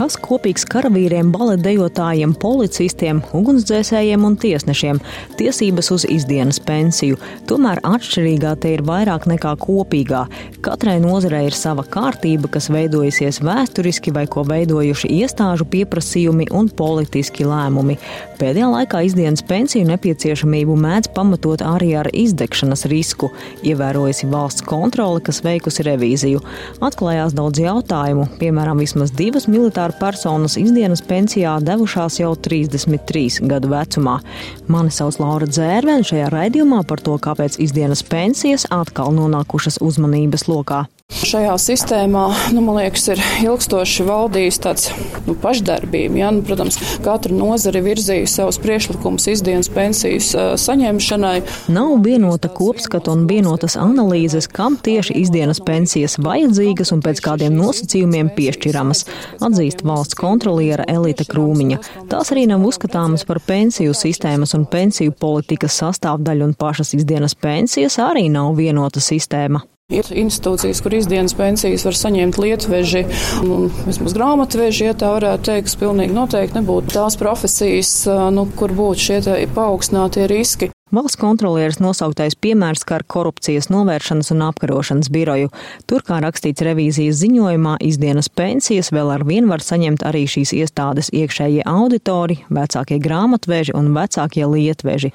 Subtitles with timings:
[0.00, 4.96] Kas kopīgs karavīriem, baletdejotājiem, policistiem, ugunsdzēsējiem un tiesnešiem-
[5.38, 7.18] tiesības uz izdienas pensiju.
[7.44, 10.22] Tomēr atšķirīgā te ir vairāk nekā kopīgā.
[10.62, 17.44] Katrai nozarei ir sava kārtība, kas veidojusies vēsturiski vai ko veidojuši iestāžu pieprasījumi un politiski
[17.44, 17.98] lēmumi.
[18.38, 23.30] Pēdējā laikā izdienas pensiju nepieciešamību mēdz pamatot arī ar izdegšanas risku,
[23.62, 26.40] ievērojusi valsts kontrole, kas veikusi revīziju.
[26.80, 33.68] Atklājās daudz jautājumu, piemēram, vismaz divas militāras militāra personas izdienas pensijā devušās jau 33 gadu
[33.68, 34.20] vecumā.
[34.68, 40.86] Mani sauc Laura Dzērvena šajā raidījumā par to, kāpēc izdienas pensijas atkal nonākušas uzmanības lokā.
[41.10, 42.22] Šajā sistēmā,
[42.54, 44.84] nu, man liekas, ir ilgstoši valdījis tāds
[45.26, 46.20] nu, pašdarbība.
[46.20, 46.28] Ja?
[46.30, 51.40] Nu, protams, katra nozare virzīja savus priekšlikumus izdienas pensijas uh, saņemšanai.
[51.74, 58.30] Nav vienota kopskata un vienotas analīzes, kam tieši izdienas pensijas vajadzīgas un pēc kādiem nosacījumiem
[58.38, 59.02] piešķiramas,
[59.42, 61.80] atzīst valsts kontroliera Elita Krūmiņa.
[62.12, 67.98] Tās arī nav uzskatāmas par pensiju sistēmas un pensiju politikas sastāvdaļu, un pašas izdienas pensijas
[68.06, 69.66] arī nav vienota sistēma.
[69.90, 73.04] Ir institūcijas, kur izdienas pensijas var saņemt lietveži
[73.42, 77.94] un vismaz grāmatveži, ja tā varētu teikt, pilnīgi noteikti nebūtu tās profesijas,
[78.30, 80.70] nu, kur būtu šie paaugstinātie riski.
[80.90, 85.52] Valsts kontrolieris nosauktais piemērs skar korupcijas novēršanas un apkarošanas biroju.
[85.86, 91.12] Tur, kā rakstīts revīzijas ziņojumā, izdienas pensijas vēl ar vienu var saņemt arī šīs iestādes
[91.14, 95.12] iekšējie auditori, vecākie grāmatveži un vecākie lietveži.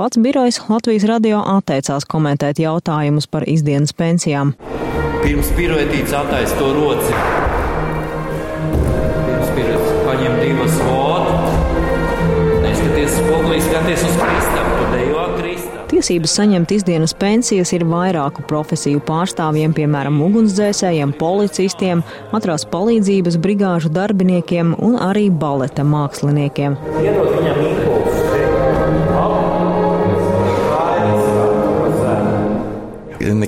[0.00, 4.54] Pats birojs Latvijas radio atteicās komentēt jautājumus par izdienas pensijām.
[5.20, 7.12] Pirms piroetīts attaisa to roci.
[9.28, 11.36] Pirms piroetīts paņem divas vodu.
[12.64, 14.57] Neskaties spogulī, skaties uz kristam.
[15.88, 22.04] Tiesības saņemt izdienas pensijas ir vairāku profesiju pārstāvjiem, piemēram, ugunsdzēsējiem, policistiem,
[22.36, 26.76] atrās palīdzības brigāžu darbiniekiem un arī baleta māksliniekiem.
[27.00, 28.18] Iedod viņam impulsu.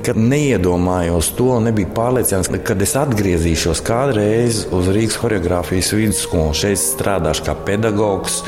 [0.00, 6.56] nekad neiedomājos to, nebija pārliecināts, kad es atgriezīšos kādreiz uz Rīgas choreogrāfijas vidusskolu.
[6.56, 8.41] Šeit strādāšu kā pedagogs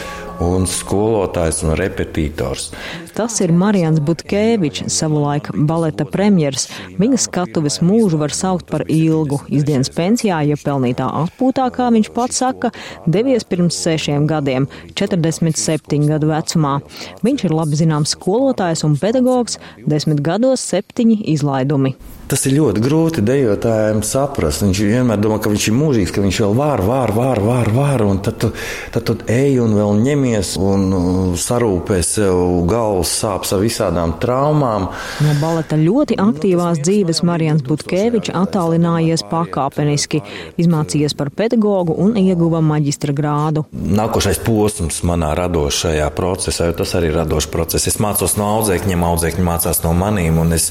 [0.43, 2.71] un skolotājs un repetītors.
[3.13, 6.65] Tas ir Marijans Butkēvičs, savulaik baleta premjers.
[6.97, 9.43] Viņa skatuves mūžu var saukt par ilgu.
[9.53, 12.71] Izdienas pensijā, ja pelnītā atpūtā, kā viņš pats saka,
[13.05, 16.79] devies pirms sešiem gadiem, 47 gadu vecumā.
[17.21, 21.93] Viņš ir labi zināms skolotājs un pedagogs, desmit gados septiņi izlaidumi.
[22.33, 24.63] Tas ir ļoti grūti dejotājiem saprast.
[24.65, 28.05] Viņš vienmēr domā, ka viņš ir mūžīgs, ka viņš vēl var, var, var, var, var
[28.07, 28.49] un tad tu,
[28.95, 32.63] tad tu ej un vēl ņemies un uh, sarūpē sev
[33.03, 34.89] galvas sāpes ar visādām traumām.
[35.23, 40.23] No baleta ļoti aktīvās dzīves Marijans Butkēvičs attālinājies pakāpeniski,
[40.59, 43.67] izmācījies par pedagogu un ieguva maģistra grādu.
[43.73, 47.89] Nākošais posms manā radošajā procesā, jo tas arī ir radošs process.
[47.89, 50.71] Es mācos no audzēkņiem, audzēkņi mācās no manīm, un es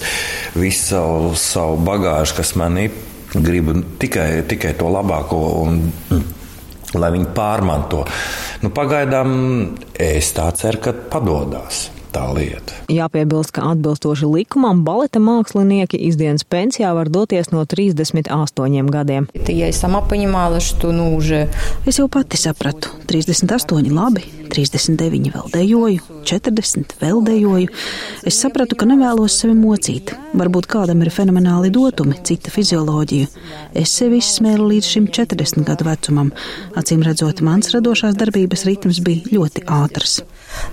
[0.56, 3.00] visu savus savu bagāžu, kas man ir.
[3.32, 5.78] Gribu tikai, tikai to labāko, un,
[7.00, 8.02] lai viņi pārmanto.
[8.60, 9.32] Nu, pagaidām
[9.96, 12.76] es tā ceru, ka padodas tā lieta.
[12.92, 19.28] Jāpiebilst, ka atbilstoši likumam baleta mākslinieki izdienas pensijā var doties no 38 gadiem.
[20.92, 21.08] Nu,
[21.88, 27.72] es jau pati sapratu, 38 labi, 39 vēl dejoju, 40 vēl dejoju.
[28.28, 30.14] Es sapratu, ka nevēlos sevi mocīt.
[30.38, 33.30] Varbūt kādam ir fenomenāli dotumi, cita fizioloģija.
[33.78, 36.32] Es sevi izsmēlu līdz šim 40 gadu vecumam.
[36.80, 40.22] Acīm redzot, mans radošās darbības ritms bija ļoti ātrs.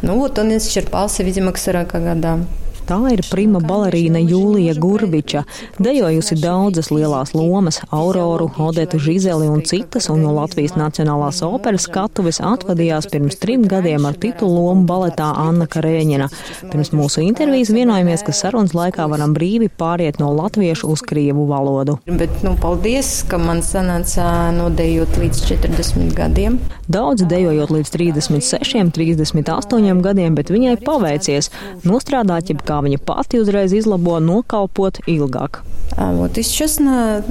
[0.01, 2.47] Ну вот он исчерпался, видимо, к 40 годам.
[2.83, 5.45] Tā ir prima balerīna Jūlija Gurbiča,
[5.79, 12.41] dejojusi daudzas lielās lomas - Auroru, Odetu Žizeli un citas, un no Latvijas Nacionālās operas skatuves
[12.43, 16.27] atvadījās pirms trim gadiem ar titulu lomu baletā Anna Karēņina.
[16.73, 22.01] Pirms mūsu intervijas vienojamies, ka sarunas laikā varam brīvi pāriet no latviešu uz krievu valodu.
[22.05, 26.59] Bet, nu, paldies, ka man sanāca nodejot līdz 40 gadiem.
[26.91, 31.47] Daudz dejojot līdz 36, 38 gadiem, bet viņai paveicies
[31.87, 35.63] nostrādāt jebkā kā viņa pati uzreiz izlabo, nokalpot ilgāk.
[35.97, 37.23] Вот, и сейчас на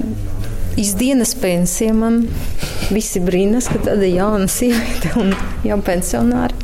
[0.77, 2.23] iz dienas pensija man
[2.93, 5.35] visi brīnās, ka tāda jauna sieviete un
[5.67, 6.57] jau pensionāra.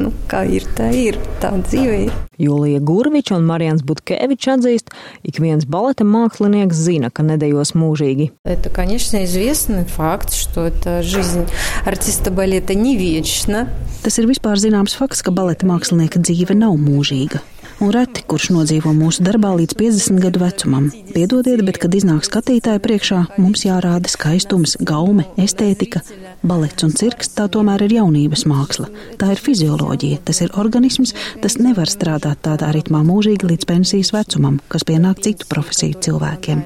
[0.00, 2.14] nu, kā ir, tā ir, tā dzīve ir.
[2.40, 4.92] Jūlija Gurviča un Marijans Butkevičs atzīst,
[5.26, 8.30] ik viens baleta mākslinieks zina, ka nedējos mūžīgi.
[8.44, 11.46] Это, конечно, известный факт, что это жизнь
[11.84, 13.68] артиста балета не вечна.
[14.02, 17.40] Tas ir vispār zināms fakts, ka baleta mākslinieka dzīve nav mūžīga.
[17.82, 20.90] un reti kurš nodzīvo mūsu darbā līdz 50 gadu vecumam.
[21.14, 26.02] Piedodiet, bet, kad iznāk skatītāja priekšā, mums jārāda skaistums, gaume, estētika.
[26.44, 28.90] Balets un cirks tā tomēr ir jaunības māksla.
[29.20, 34.60] Tā ir fizioloģija, tas ir organisms, tas nevar strādāt tādā ritmā mūžīgi līdz pensijas vecumam,
[34.68, 36.64] kas pienāk citu profesiju cilvēkiem.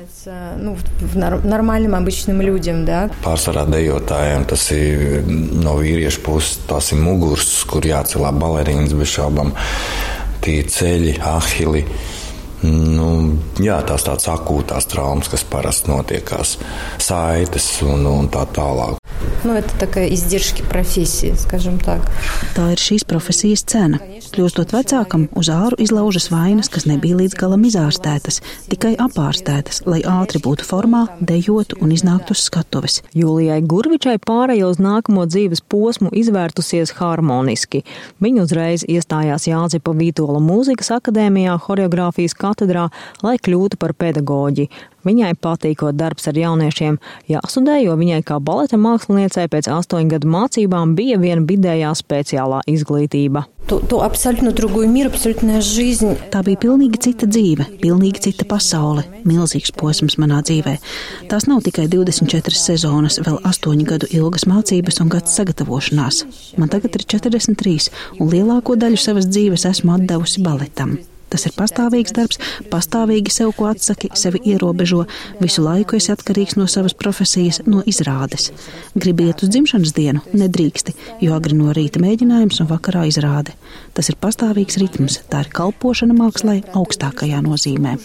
[0.61, 0.75] Nu,
[1.17, 3.07] normālam, обычным людям, да.
[3.25, 9.55] Pārsvarā dejotājiem tas ir no vīriešu puses, tas ir muguras, kur jācelā balerīnas bez šaubām.
[10.44, 11.86] Tie ceļi, ahili.
[12.64, 13.08] Nu,
[13.64, 16.58] jā, tās tādas akūtās traumas, kas parasti notiekās,
[17.04, 19.03] saites un, un tā tālāk.
[19.45, 22.03] Nu, это такая издержки профессии, скажем так.
[22.57, 24.01] Tā ir šīs profesijas cena.
[24.35, 28.41] Kļūstot vecākam, uz āru izlaužas vainas, kas nebija līdz galam izārstētas,
[28.71, 33.01] tikai apārstētas, lai ātri būtu formā, dejotu un iznāktu uz skatuves.
[33.15, 37.85] Jūlijai Gurvičai pārējo uz nākamo dzīves posmu izvērtusies harmoniski.
[38.23, 42.89] Viņa uzreiz iestājās Jāzipa Vītola mūzikas akadēmijā, horeogrāfijas katedrā,
[43.23, 44.69] lai kļūtu par pedagoģi.
[45.04, 47.00] Viņai patīkot darbs ar jauniešiem,
[47.32, 53.44] jāsudē, jo viņai kā baleta māksliniecei pēc astoņu gadu mācībām bija viena vidējā speciālā izglītība.
[53.68, 54.00] To, to
[54.92, 55.12] mīru,
[56.32, 60.76] Tā bija pilnīgi cita dzīve, pilnīgi cita pasaule, milzīgs posms manā dzīvē.
[61.32, 66.26] Tās nav tikai 24 sezonas, vēl 8 gadu ilgas mācības un gads sagatavošanās.
[66.60, 67.90] Man tagad ir 43,
[68.20, 71.00] un lielāko daļu savas dzīves esmu atdevusi baletam.
[71.34, 72.38] Tas ir pastāvīgs darbs,
[72.70, 75.08] pastāvīgi sev ko atsaki, sevi ierobežo,
[75.42, 78.52] visu laiku esi atkarīgs no savas profesijas, no izrādes.
[78.94, 80.94] Gribi iet uz dzimšanas dienu, nedrīksti,
[81.26, 83.56] jo agri no rīta mēģinājums un vakarā izrāde.
[83.98, 87.96] Tas ir pastāvīgs ritms, tā ir kalpošana mākslā augstākajā nozīmē.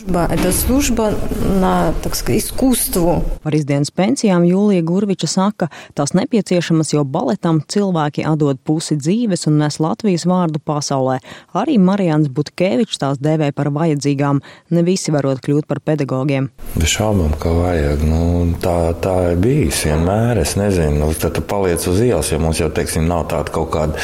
[3.44, 9.60] Par izdienas pensijām Jūlija Gurviča saka, tās nepieciešamas, jo baletam cilvēki atdod pusi dzīves un
[9.62, 11.18] nes Latvijas vārdu pasaulē.
[11.58, 14.42] Arī Marijans Butkēvičs tās dēvē par vajadzīgām.
[14.74, 16.50] Ne visi varot kļūt par pedagogiem.
[16.76, 18.04] Bez šaubām, ka vajag.
[18.08, 18.20] Nu,
[18.62, 20.42] tā, tā ir bijis vienmēr.
[20.42, 23.72] Es nezinu, nu, tad tu paliec uz ielas, jo mums jau, teiksim, nav tāda kaut
[23.74, 23.98] kāda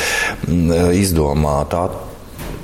[0.49, 1.87] mm, izdomāta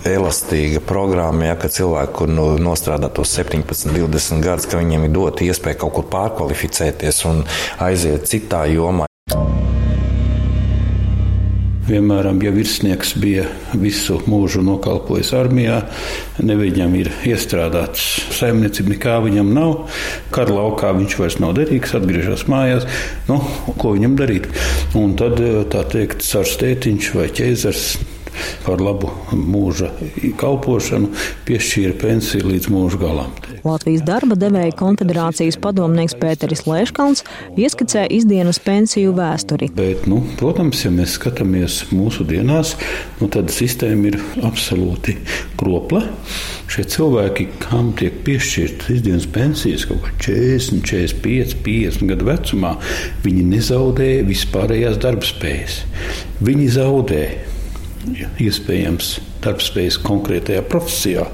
[0.07, 5.15] elastīga programma, ja, ka cilvēki, kur nu, nostrādā tos 17, 20 gadus, ka viņiem ir
[5.17, 7.45] dota iespēja kaut kur pārkvalificēties un
[7.85, 9.09] aiziet citā jomā.
[11.91, 15.81] Piemēram, ja virsnieks bija visu mūžu nokalpojis armijā,
[16.39, 18.05] ne viņam ir iestrādāts
[18.37, 19.73] saimniecība, nekā viņam nav.
[20.31, 22.87] Kara laukā viņš vairs nav derīgs, atgriežas mājās.
[23.27, 23.41] Nu,
[23.75, 24.47] ko viņam darīt?
[24.95, 25.43] Un tad,
[25.75, 27.91] tā teikt, cars tētiņš vai ķēzars
[28.65, 29.91] par labu mūža
[30.41, 31.11] kalpošanu
[31.49, 33.33] piešķīra pensiju līdz mūža galam.
[33.65, 37.25] Latvijas darba devēja konfederācijas padomnieks Pēteris Lēškalns
[37.61, 39.69] ieskicē izdienas pensiju vēsturi.
[39.77, 42.77] Bet, nu, protams, ja mēs skatāmies mūsu dienās,
[43.21, 45.19] nu, tad sistēma ir absolūti
[45.61, 46.07] kropla.
[46.71, 52.77] Šie cilvēki, kam tiek piešķirtas izdienas pensijas kaut kā 40, 45, 50 gadu vecumā,
[53.25, 55.81] viņi nezaudē vispārējās darbspējas.
[56.41, 57.25] Viņi zaudē
[58.41, 61.27] iespējams darbspējas konkrētajā profesijā,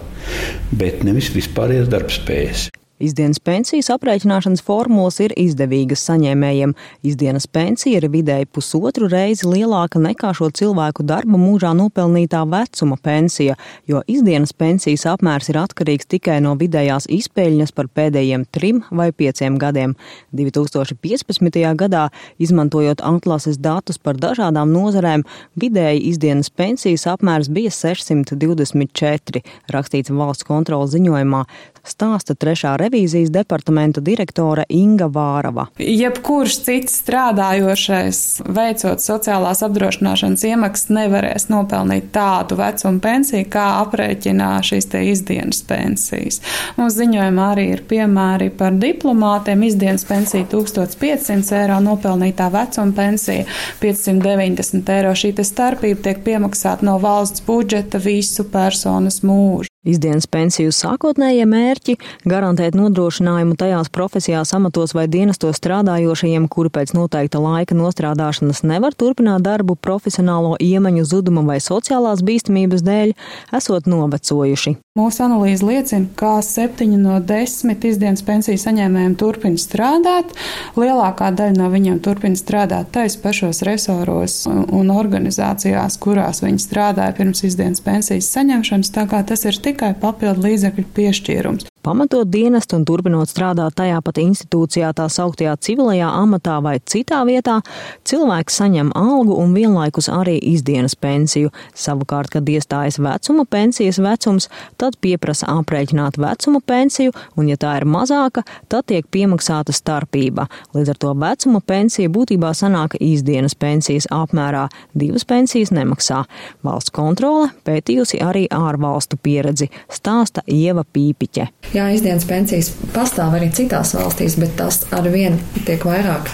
[0.75, 2.69] bet nevis vispārējās darbspējas.
[2.97, 6.71] Izdienas pensijas aprēķināšanas formulas ir izdevīgas saņēmējiem.
[7.05, 13.59] Izdienas pensija ir vidēji pusotru reizi lielāka nekā šo cilvēku darba mūžā nopelnītā vecuma pensija,
[13.85, 19.61] jo izdienas pensijas apmērs ir atkarīgs tikai no vidējās izpēļņas par pēdējiem trim vai pieciem
[19.61, 19.93] gadiem.
[20.33, 21.61] 2015.
[21.77, 22.07] gadā,
[22.41, 25.27] izmantojot atlases datus par dažādām nozarēm,
[25.61, 31.45] vidēji izdienas pensijas apmērs bija 624, rakstīts valsts kontrolas ziņojumā,
[31.91, 35.67] stāsta trešā revīzijas departamenta direktore Inga Vārava.
[35.79, 38.21] Jebkurš cits strādājošais,
[38.57, 46.41] veicot sociālās apdrošināšanas iemaksas, nevarēs nopelnīt tādu vecumu pensiju, kā aprēķinā šīs izdienas pensijas.
[46.79, 49.65] Mums ziņojumā arī ir piemēri par diplomātiem.
[49.67, 53.47] Izdienas pensija 1500 eiro, nopelnītā vecuma pensija
[53.83, 55.15] 590 eiro.
[55.17, 59.76] Šī starpība tiek piemaksāta no valsts budžeta visu personas mūžu.
[59.87, 61.95] Izdienas pensiju sākotnējie mērķi-
[62.33, 69.47] garantēt nodrošinājumu tajās profesijās, amatos vai dienestos strādājošajiem, kuri pēc noteikta laika nostrādāšanas nevar turpināt
[69.47, 73.15] darbu profesionālo iemaņu zuduma vai sociālās bīstamības dēļ,
[73.55, 74.77] esot novecojuši.
[74.97, 80.33] Mūsu analīze liecina, ka septiņi no desmit izdienas pensiju saņēmējiem turpina strādāt.
[80.75, 87.45] Lielākā daļa no viņiem turpina strādāt tais pašos resoros un organizācijās, kurās viņi strādāja pirms
[87.45, 91.69] izdienas pensijas saņemšanas, tā kā tas ir tikai papildu līdzekļu piešķīrums.
[91.87, 97.61] Pamatot dienestu un turpinot strādāt tajā pat institūcijā tā sauktajā civilajā amatā vai citā vietā,
[98.03, 101.53] cilvēks saņem algu un vienlaikus arī izdienas pensiju.
[101.79, 104.49] Savukārt, kad iestājas vecuma pensijas vecums,
[104.83, 110.49] tad pieprasa aprēķināt vecuma pensiju, un ja tā ir mazāka, tad tiek piemaksāta starpība.
[110.75, 116.25] Līdz ar to vecuma pensija būtībā sanāk izdienas pensijas apmērā, divas pensijas nemaksā.
[116.67, 121.47] Valsts kontrole pētījusi arī ārvalstu pieredzi, stāsta Ieva Pīpiķe.
[121.77, 126.31] Jā, izdienas pensijas pastāv arī citās valstīs, bet tas ar vienu tiek vairāk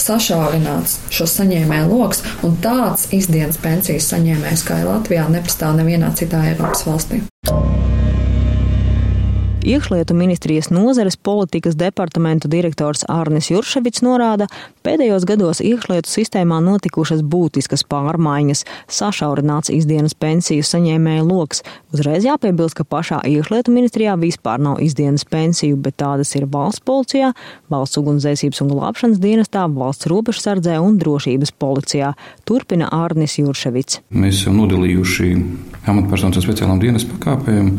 [0.00, 6.82] sašaurināts šos saņēmēju lokus, un tāds izdienas pensijas saņēmējs kā Latvijā nepastāv nevienā citā Eiropas
[6.88, 7.22] valstī.
[9.64, 14.46] Iekšlietu ministrijas nozares politikas departamenta direktors Arnis Jurševits norāda,
[14.80, 21.60] pēdējos gados iekšlietu sistēmā notikušas būtiskas pārmaiņas, sašaurināts izdienas pensiju saņēmēju loks.
[21.92, 27.34] Uzreiz jāpiebilst, ka pašā iekšlietu ministrijā vispār nav izdienas pensiju, bet tādas ir valsts policijā,
[27.68, 32.14] valsts ugunsdzēsības un glābšanas dienestā, valsts robežsardzē un drošības policijā.
[32.48, 34.00] Turpina Arnis Jurševits.
[34.08, 35.34] Mēs esam nodalījuši
[35.90, 37.74] amatpersonas speciālām dienas pakāpēm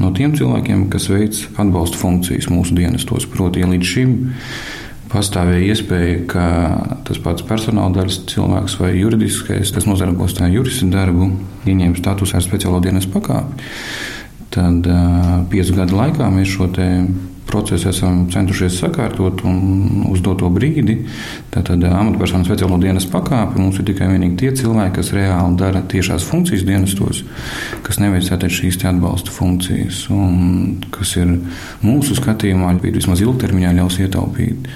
[0.00, 3.28] no tiem cilvēkiem, kas veic atbalsta funkcijas mūsu dienestos.
[3.30, 4.16] Proti, ja līdz šim
[5.10, 6.46] pastāvēja iespēja, ka
[7.06, 11.30] tas pats personāla daļas cilvēks vai juridiskais, kas nozarbos tajā jurista darbu,
[11.68, 13.70] ieņem statusu ar speciālo dienas pakāpi,
[14.54, 16.68] tad uh, piecu gadu laikā mēs šo
[17.46, 20.98] procesu esam centušies sakārtot un uz doto brīdi.
[21.54, 26.26] Tātad amatpersonu speciālo dienas pakāpi mums ir tikai vienīgi tie cilvēki, kas reāli dara tiešās
[26.26, 27.22] funkcijas dienestos,
[27.86, 31.38] kas neveic šīs atbalsta funkcijas, un kas ir
[31.82, 34.70] mūsu skatījumā vismaz ilgtermiņā ļaus ietaupīt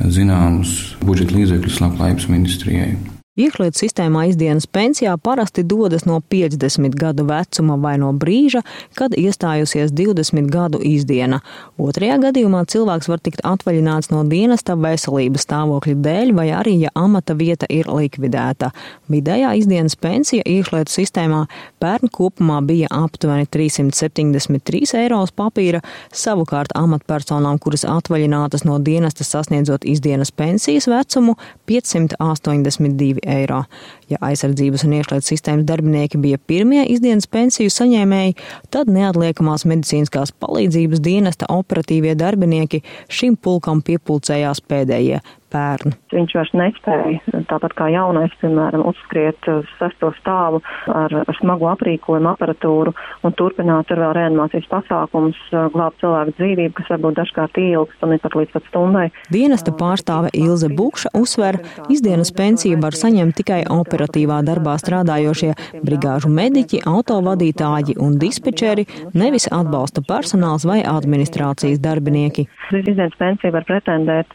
[0.00, 3.15] zināmus budžeta līdzekļus labklājības ministrijai.
[3.36, 8.62] Iekšlietu sistēmā izdienas pensijā parasti dodas no 50 gadu vecuma vai no brīža,
[8.96, 11.42] kad iestājusies 20 gadu izdiena.
[11.76, 17.36] Otrajā gadījumā cilvēks var tikt atvaļināts no dienesta veselības stāvokļa dēļ vai arī, ja amata
[17.36, 18.70] vieta ir likvidēta.
[19.12, 21.42] Vidējā izdienas pensija iekšlietu sistēmā
[21.76, 29.84] pērn kopumā bija aptuveni 373 eiro uz papīra, savukārt amatpersonām, kuras atvaļinātas no dienesta sasniedzot
[29.84, 31.36] izdienas pensijas vecumu,
[31.68, 33.25] 582 eiro.
[33.26, 38.36] Ja aizsardzības un iekšlietu sistēmas darbinieki bija pirmie izdienas pensiju saņēmēji,
[38.70, 45.20] tad neatliekamās medicīniskās palīdzības dienesta operatīvie darbinieki šim pulkam piepulcējās pēdējie
[45.52, 45.94] pērn.
[46.12, 49.48] Viņš vairs nespēja, tāpat kā jaunais, piemēram, uzskriet
[49.78, 52.94] sesto stāvu ar, ar smagu aprīkojumu, aparatūru
[53.26, 55.38] un turpināt ar vēl reanimācijas pasākumus,
[55.74, 59.06] glābt cilvēku dzīvību, kas varbūt dažkārt ilgst un ir pat līdz pat stundai.
[59.32, 61.60] Dienesta pārstāve Ilze Bukša uzsver,
[61.92, 65.52] izdienas pensiju var saņemt tikai operatīvā darbā strādājošie
[65.86, 68.86] brigāžu mediķi, autovadītāji un dispečeri,
[69.16, 72.46] nevis atbalsta personāls vai administrācijas darbinieki.
[72.76, 74.32] Izdienas pensiju var pretendēt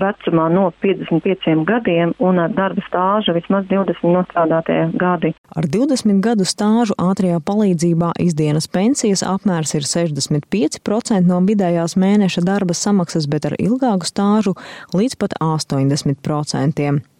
[0.00, 5.34] vecumā no 55 gadiem un ar darba stāžu vismaz 20 nostrādātie gadi.
[5.58, 12.76] Ar 20 gadu stāžu ātrajā palīdzībā izdienas pensijas apmērs ir 65% no vidējās mēneša darba
[12.76, 14.56] samaksas, bet ar ilgāku stāžu
[14.94, 17.17] līdz pat 80%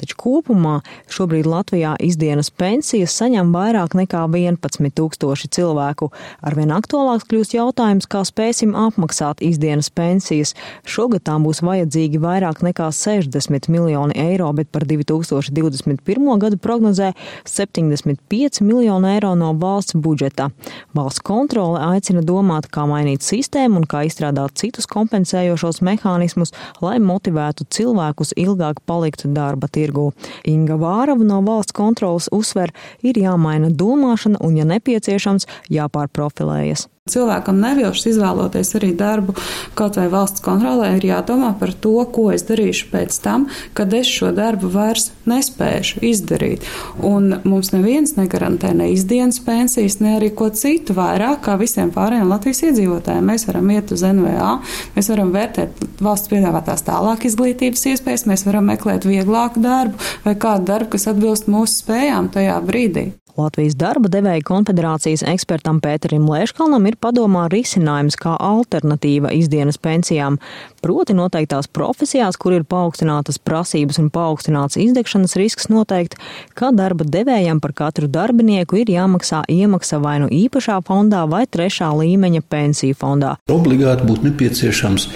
[0.00, 0.80] taču kopumā
[1.12, 6.10] šobrīd Latvijā izdienas pensijas saņem vairāk nekā 11 tūkstoši cilvēku.
[6.46, 10.54] Arvien aktuālāks kļūst jautājums, kā spēsim apmaksāt izdienas pensijas.
[10.88, 16.30] Šogad tām būs vajadzīgi vairāk nekā 60 miljoni eiro, bet par 2021.
[16.40, 17.12] gadu prognozē
[17.44, 20.50] 75 miljonu eiro no valsts budžeta.
[20.96, 26.54] Valsts kontrole aicina domāt, kā mainīt sistēmu un kā izstrādāt citus kompensējošos mehānismus,
[26.84, 30.12] lai motivētu cilvēkus ilgāk palikt darba tirgu tirgu.
[30.46, 36.88] Inga Vārava no valsts kontrolas uzsver, ir jāmaina domāšana un, ja nepieciešams, jāpārprofilējas.
[37.10, 39.34] Cilvēkam nevilšas izvēloties arī darbu,
[39.78, 44.10] kaut vai valsts kontrolē, ir jādomā par to, ko es darīšu pēc tam, kad es
[44.10, 46.66] šo darbu vairs nespēšu izdarīt.
[47.06, 52.30] Un mums neviens negarantē ne izdienas pensijas, ne arī ko citu vairāk kā visiem pārējiem
[52.30, 53.30] Latvijas iedzīvotājiem.
[53.32, 54.50] Mēs varam iet uz NVA,
[54.96, 60.70] mēs varam vērtēt valsts piedāvātās tālāk izglītības iespējas, mēs varam meklēt vieglāku darbu vai kādu
[60.72, 63.10] darbu, kas atbilst mūsu spējām tajā brīdī.
[63.40, 70.38] Latvijas darba devēja konfederācijas ekspertam Pēterim Lēškalnam ir padomā risinājums kā alternatīva izdienas pensijām,
[70.84, 76.16] proti noteiktās profesijās, kur ir paaugstinātas prasības un paaugstināts izdegšanas risks noteikt,
[76.54, 81.92] ka darba devējam par katru darbinieku ir jāmaksā iemaksa vai nu īpašā fondā vai trešā
[82.00, 83.36] līmeņa pensiju fondā.
[83.50, 85.08] Obligāti būtu nepieciešams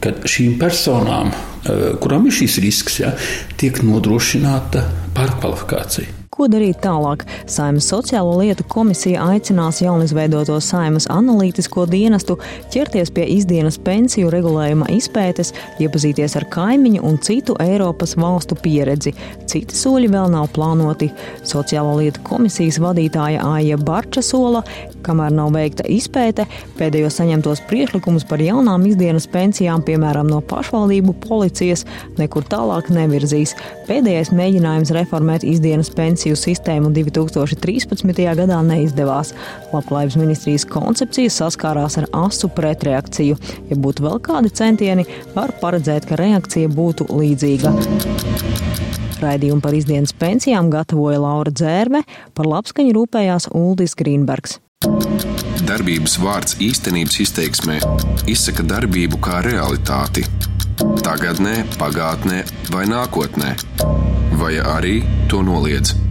[0.00, 3.12] ka šīm personām, eh, kurām ir šis risks, ja,
[3.56, 4.84] tiek nodrošināta
[5.16, 6.25] pārkvalifikācija.
[6.36, 7.22] Ko darīt tālāk?
[7.48, 12.34] Saimas sociālo lietu komisija aicinās jaunizveidoto Saimas analītisko dienestu
[12.74, 19.14] ķerties pie izdienas pensiju regulējuma izpētes, iepazīties ar kaimiņu un citu Eiropas valstu pieredzi.
[19.48, 21.08] Citi soļi vēl nav plānoti.
[21.40, 24.60] Sociālo lietu komisijas vadītāja Aija Barča sola,
[25.06, 26.44] kamēr nav veikta izpēte,
[26.76, 31.86] pēdējos saņemtos priekšlikumus par jaunām izdienas pensijām, piemēram, no pašvaldību policijas,
[32.20, 33.56] nekur tālāk nevirzīs.
[33.88, 35.94] Pēdējais mēģinājums reformēt izdienas
[36.26, 38.34] pensiju sistēmu 2013.
[38.34, 39.32] gadā neizdevās.
[39.70, 43.36] Labklājības ministrijas koncepcija saskārās ar asu pretreakciju.
[43.70, 45.06] Ja būtu vēl kādi centieni,
[45.36, 47.70] var paredzēt, ka reakcija būtu līdzīga.
[49.22, 52.02] Raidījumu par izdienas pensijām gatavoja Laura Dzērve,
[52.34, 54.58] par labskaņu rūpējās Uldis Grīnbergs.
[55.66, 57.78] Darbības vārds īstenības izteiksmē
[58.26, 60.26] izsaka darbību kā realitāti.
[61.06, 62.42] Tagatnē, pagātnē
[62.74, 63.54] vai nākotnē,
[64.36, 64.98] vai arī
[65.30, 66.05] to noliedz.